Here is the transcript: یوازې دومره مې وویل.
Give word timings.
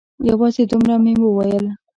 یوازې 0.29 0.63
دومره 0.71 0.93
مې 1.03 1.13
وویل. 1.21 1.65